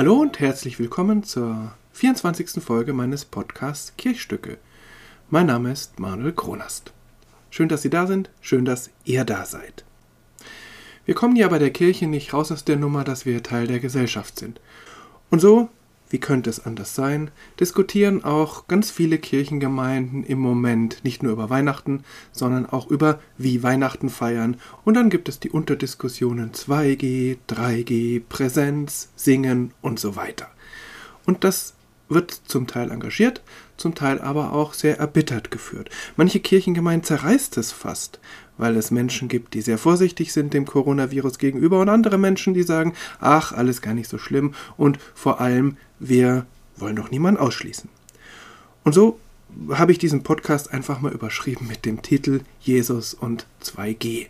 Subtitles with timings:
[0.00, 2.64] Hallo und herzlich willkommen zur 24.
[2.64, 4.56] Folge meines Podcasts Kirchstücke.
[5.28, 6.94] Mein Name ist Manuel Kronast.
[7.50, 9.84] Schön, dass Sie da sind, schön, dass ihr da seid.
[11.04, 13.78] Wir kommen ja bei der Kirche nicht raus aus der Nummer, dass wir Teil der
[13.78, 14.58] Gesellschaft sind.
[15.28, 15.68] Und so,
[16.10, 21.48] wie könnte es anders sein, diskutieren auch ganz viele Kirchengemeinden im Moment nicht nur über
[21.48, 24.56] Weihnachten, sondern auch über wie Weihnachten feiern.
[24.84, 30.48] Und dann gibt es die Unterdiskussionen 2G, 3G, Präsenz, Singen und so weiter.
[31.24, 31.74] Und das
[32.08, 33.40] wird zum Teil engagiert,
[33.80, 35.90] zum Teil aber auch sehr erbittert geführt.
[36.16, 38.20] Manche Kirchengemeinden zerreißt es fast,
[38.58, 42.62] weil es Menschen gibt, die sehr vorsichtig sind dem Coronavirus gegenüber und andere Menschen, die
[42.62, 46.46] sagen, ach, alles gar nicht so schlimm und vor allem, wir
[46.76, 47.88] wollen doch niemanden ausschließen.
[48.84, 49.18] Und so
[49.70, 54.28] habe ich diesen Podcast einfach mal überschrieben mit dem Titel Jesus und 2G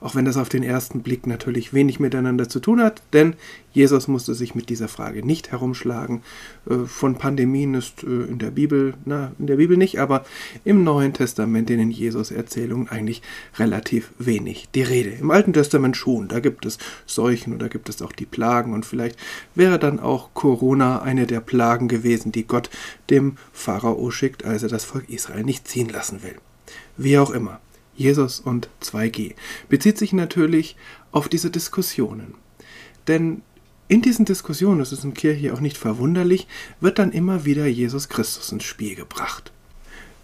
[0.00, 3.34] auch wenn das auf den ersten Blick natürlich wenig miteinander zu tun hat, denn
[3.72, 6.22] Jesus musste sich mit dieser Frage nicht herumschlagen.
[6.68, 10.24] Äh, von Pandemien ist äh, in der Bibel, na, in der Bibel nicht, aber
[10.64, 13.22] im Neuen Testament, in den Jesus-Erzählungen eigentlich
[13.58, 15.10] relativ wenig die Rede.
[15.10, 18.74] Im Alten Testament schon, da gibt es Seuchen und da gibt es auch die Plagen
[18.74, 19.18] und vielleicht
[19.54, 22.70] wäre dann auch Corona eine der Plagen gewesen, die Gott
[23.10, 26.36] dem Pharao schickt, als er das Volk Israel nicht ziehen lassen will.
[26.96, 27.60] Wie auch immer.
[27.96, 29.34] Jesus und 2G,
[29.68, 30.76] bezieht sich natürlich
[31.12, 32.34] auf diese Diskussionen.
[33.08, 33.42] Denn
[33.88, 36.48] in diesen Diskussionen, das ist in Kirche auch nicht verwunderlich,
[36.80, 39.52] wird dann immer wieder Jesus Christus ins Spiel gebracht.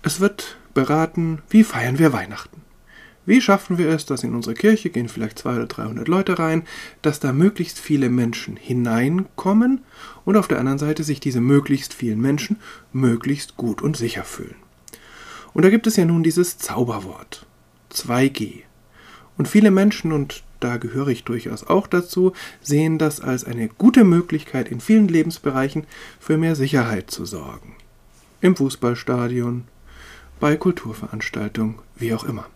[0.02, 2.62] Es wird beraten, wie feiern wir Weihnachten?
[3.24, 6.64] Wie schaffen wir es, dass in unsere Kirche gehen vielleicht 200 oder 300 Leute rein,
[7.02, 9.82] dass da möglichst viele Menschen hineinkommen
[10.24, 12.56] und auf der anderen Seite sich diese möglichst vielen Menschen
[12.92, 14.56] möglichst gut und sicher fühlen?
[15.54, 17.46] Und da gibt es ja nun dieses Zauberwort.
[17.92, 18.62] 2G.
[19.36, 24.04] Und viele Menschen, und da gehöre ich durchaus auch dazu, sehen das als eine gute
[24.04, 25.84] Möglichkeit, in vielen Lebensbereichen
[26.20, 27.76] für mehr Sicherheit zu sorgen.
[28.40, 29.64] Im Fußballstadion,
[30.40, 32.46] bei Kulturveranstaltungen, wie auch immer.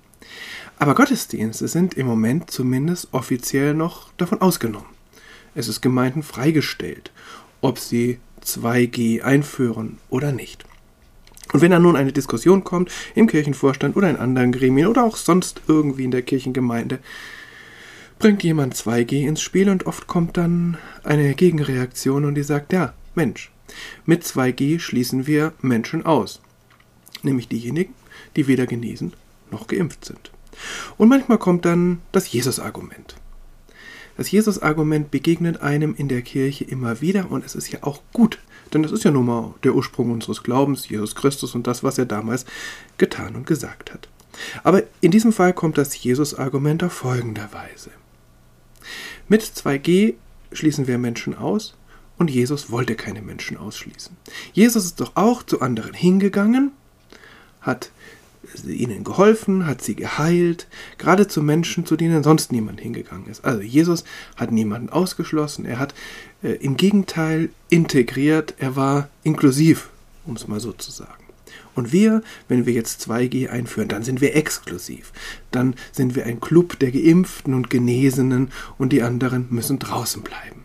[0.79, 4.89] Aber Gottesdienste sind im Moment zumindest offiziell noch davon ausgenommen.
[5.55, 7.13] Es ist Gemeinden freigestellt,
[7.61, 10.65] ob sie 2G einführen oder nicht.
[11.57, 15.17] Und wenn dann nun eine Diskussion kommt im Kirchenvorstand oder in anderen Gremien oder auch
[15.17, 16.99] sonst irgendwie in der Kirchengemeinde,
[18.19, 22.93] bringt jemand 2G ins Spiel und oft kommt dann eine Gegenreaktion und die sagt, ja,
[23.15, 23.51] Mensch,
[24.05, 26.43] mit 2G schließen wir Menschen aus.
[27.23, 27.95] Nämlich diejenigen,
[28.37, 29.15] die weder genesen
[29.51, 30.33] noch geimpft sind.
[30.99, 33.17] Und manchmal kommt dann das Jesus-Argument.
[34.19, 38.41] Das Jesus-Argument begegnet einem in der Kirche immer wieder und es ist ja auch gut,
[38.73, 41.99] denn das ist ja nun mal der Ursprung unseres Glaubens, Jesus Christus und das, was
[41.99, 42.45] er damals
[42.99, 44.09] getan und gesagt hat.
[44.63, 47.91] Aber in diesem Fall kommt das Jesus-Argument auf folgender Weise.
[49.29, 50.15] Mit 2G
[50.53, 51.75] schließen wir Menschen aus
[52.19, 54.17] und Jesus wollte keine Menschen ausschließen.
[54.53, 56.73] Jesus ist doch auch zu anderen hingegangen,
[57.61, 57.91] hat
[58.65, 60.67] ihnen geholfen, hat sie geheilt,
[60.99, 63.45] gerade zu Menschen, zu denen sonst niemand hingegangen ist.
[63.45, 64.05] Also Jesus
[64.37, 65.95] hat niemanden ausgeschlossen, er hat
[66.43, 69.89] äh, im Gegenteil integriert, er war inklusiv,
[70.25, 71.25] um es mal so zu sagen.
[71.75, 75.13] Und wir, wenn wir jetzt 2G einführen, dann sind wir exklusiv.
[75.51, 80.65] Dann sind wir ein Club der Geimpften und Genesenen und die anderen müssen draußen bleiben.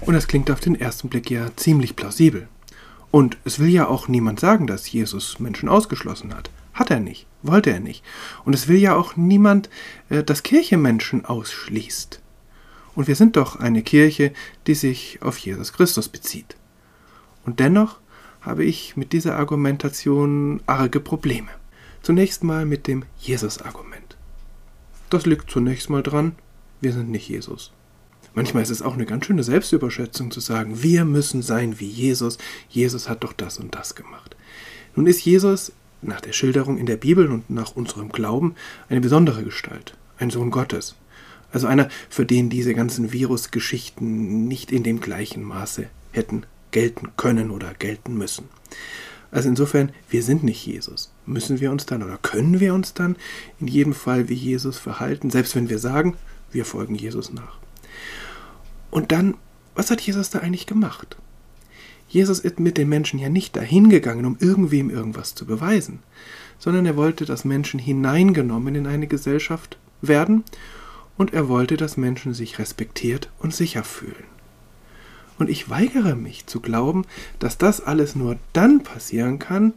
[0.00, 2.48] Und das klingt auf den ersten Blick ja ziemlich plausibel.
[3.10, 6.50] Und es will ja auch niemand sagen, dass Jesus Menschen ausgeschlossen hat.
[6.80, 8.02] Hat er nicht, wollte er nicht.
[8.46, 9.68] Und es will ja auch niemand,
[10.08, 12.22] äh, dass Kirche Menschen ausschließt.
[12.94, 14.32] Und wir sind doch eine Kirche,
[14.66, 16.56] die sich auf Jesus Christus bezieht.
[17.44, 18.00] Und dennoch
[18.40, 21.50] habe ich mit dieser Argumentation arge Probleme.
[22.00, 24.16] Zunächst mal mit dem Jesus-Argument.
[25.10, 26.34] Das liegt zunächst mal dran,
[26.80, 27.74] wir sind nicht Jesus.
[28.32, 32.38] Manchmal ist es auch eine ganz schöne Selbstüberschätzung zu sagen, wir müssen sein wie Jesus,
[32.70, 34.34] Jesus hat doch das und das gemacht.
[34.96, 35.72] Nun ist Jesus
[36.02, 38.54] nach der Schilderung in der Bibel und nach unserem Glauben
[38.88, 40.96] eine besondere Gestalt, ein Sohn Gottes.
[41.52, 47.50] Also einer, für den diese ganzen Virusgeschichten nicht in dem gleichen Maße hätten gelten können
[47.50, 48.48] oder gelten müssen.
[49.32, 51.12] Also insofern, wir sind nicht Jesus.
[51.26, 53.16] Müssen wir uns dann oder können wir uns dann
[53.60, 56.16] in jedem Fall wie Jesus verhalten, selbst wenn wir sagen,
[56.50, 57.58] wir folgen Jesus nach.
[58.90, 59.36] Und dann,
[59.74, 61.16] was hat Jesus da eigentlich gemacht?
[62.10, 66.00] Jesus ist mit den Menschen ja nicht dahingegangen, um irgendwem irgendwas zu beweisen,
[66.58, 70.42] sondern er wollte, dass Menschen hineingenommen in eine Gesellschaft werden
[71.16, 74.24] und er wollte, dass Menschen sich respektiert und sicher fühlen.
[75.38, 77.04] Und ich weigere mich zu glauben,
[77.38, 79.72] dass das alles nur dann passieren kann,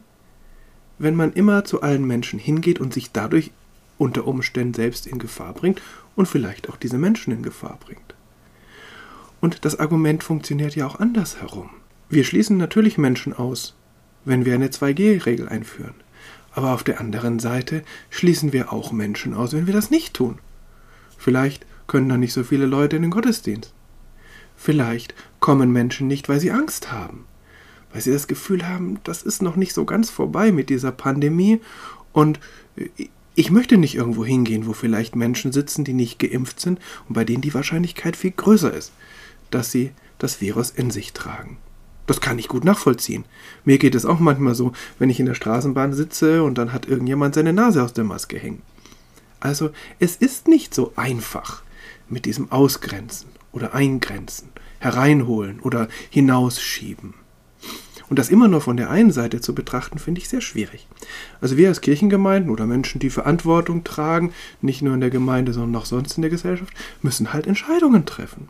[0.98, 3.52] wenn man immer zu allen Menschen hingeht und sich dadurch
[3.96, 5.80] unter Umständen selbst in Gefahr bringt
[6.16, 8.16] und vielleicht auch diese Menschen in Gefahr bringt.
[9.40, 11.70] Und das Argument funktioniert ja auch andersherum.
[12.14, 13.74] Wir schließen natürlich Menschen aus,
[14.24, 15.94] wenn wir eine 2G-Regel einführen.
[16.52, 20.38] Aber auf der anderen Seite schließen wir auch Menschen aus, wenn wir das nicht tun.
[21.18, 23.74] Vielleicht können da nicht so viele Leute in den Gottesdienst.
[24.54, 27.24] Vielleicht kommen Menschen nicht, weil sie Angst haben,
[27.92, 31.60] weil sie das Gefühl haben, das ist noch nicht so ganz vorbei mit dieser Pandemie
[32.12, 32.38] und
[33.34, 36.78] ich möchte nicht irgendwo hingehen, wo vielleicht Menschen sitzen, die nicht geimpft sind
[37.08, 38.92] und bei denen die Wahrscheinlichkeit viel größer ist,
[39.50, 39.90] dass sie
[40.20, 41.58] das Virus in sich tragen.
[42.06, 43.24] Das kann ich gut nachvollziehen.
[43.64, 46.86] Mir geht es auch manchmal so, wenn ich in der Straßenbahn sitze und dann hat
[46.86, 48.62] irgendjemand seine Nase aus der Maske hängen.
[49.40, 51.62] Also es ist nicht so einfach
[52.08, 54.48] mit diesem Ausgrenzen oder Eingrenzen,
[54.80, 57.14] hereinholen oder hinausschieben.
[58.10, 60.86] Und das immer nur von der einen Seite zu betrachten, finde ich sehr schwierig.
[61.40, 65.80] Also wir als Kirchengemeinden oder Menschen, die Verantwortung tragen, nicht nur in der Gemeinde, sondern
[65.80, 68.48] auch sonst in der Gesellschaft, müssen halt Entscheidungen treffen.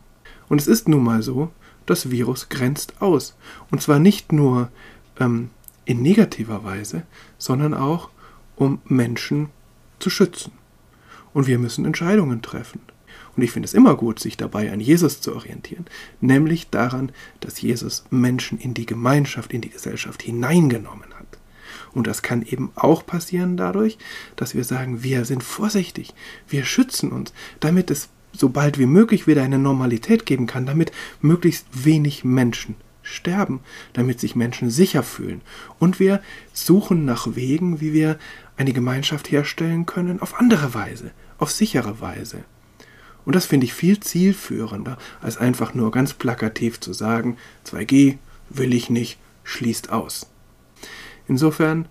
[0.49, 1.51] Und es ist nun mal so,
[1.85, 3.35] das Virus grenzt aus.
[3.71, 4.69] Und zwar nicht nur
[5.19, 5.49] ähm,
[5.85, 7.03] in negativer Weise,
[7.37, 8.09] sondern auch
[8.55, 9.49] um Menschen
[9.99, 10.51] zu schützen.
[11.33, 12.81] Und wir müssen Entscheidungen treffen.
[13.35, 15.85] Und ich finde es immer gut, sich dabei an Jesus zu orientieren,
[16.21, 17.11] nämlich daran,
[17.41, 21.25] dass Jesus Menschen in die Gemeinschaft, in die Gesellschaft hineingenommen hat.
[21.93, 23.97] Und das kann eben auch passieren dadurch,
[24.35, 26.13] dass wir sagen, wir sind vorsichtig,
[26.47, 28.09] wir schützen uns, damit es
[28.39, 30.91] so bald wie möglich wieder eine Normalität geben kann, damit
[31.21, 33.59] möglichst wenig Menschen sterben,
[33.93, 35.41] damit sich Menschen sicher fühlen.
[35.79, 36.21] Und wir
[36.53, 38.17] suchen nach Wegen, wie wir
[38.57, 42.43] eine Gemeinschaft herstellen können, auf andere Weise, auf sichere Weise.
[43.25, 47.37] Und das finde ich viel zielführender, als einfach nur ganz plakativ zu sagen,
[47.67, 48.17] 2G
[48.49, 50.29] will ich nicht, schließt aus.
[51.27, 51.87] Insofern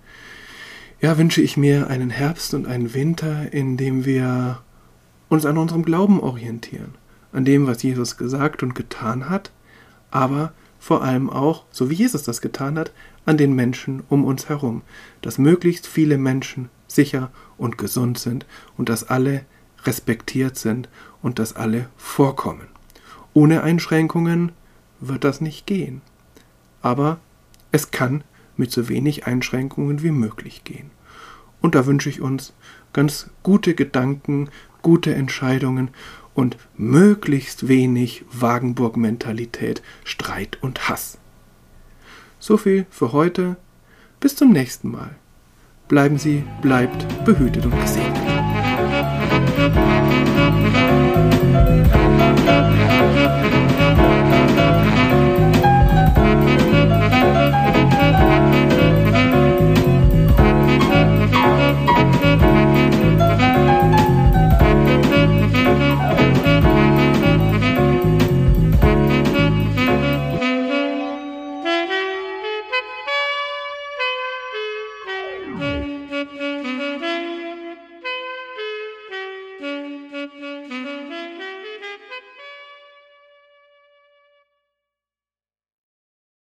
[1.00, 4.63] ja, wünsche ich mir einen Herbst und einen Winter, in dem wir
[5.34, 6.94] uns an unserem Glauben orientieren,
[7.32, 9.52] an dem, was Jesus gesagt und getan hat,
[10.10, 12.92] aber vor allem auch, so wie Jesus das getan hat,
[13.26, 14.82] an den Menschen um uns herum,
[15.22, 18.46] dass möglichst viele Menschen sicher und gesund sind
[18.76, 19.44] und dass alle
[19.84, 20.88] respektiert sind
[21.22, 22.68] und dass alle vorkommen.
[23.32, 24.52] Ohne Einschränkungen
[25.00, 26.02] wird das nicht gehen.
[26.82, 27.18] Aber
[27.72, 28.22] es kann
[28.56, 30.90] mit so wenig Einschränkungen wie möglich gehen.
[31.60, 32.52] Und da wünsche ich uns
[32.92, 34.50] ganz gute Gedanken,
[34.84, 35.90] gute Entscheidungen
[36.34, 41.18] und möglichst wenig Wagenburg-Mentalität, Streit und Hass.
[42.38, 43.56] So viel für heute.
[44.20, 45.16] Bis zum nächsten Mal.
[45.88, 48.22] Bleiben Sie, bleibt behütet und gesegnet.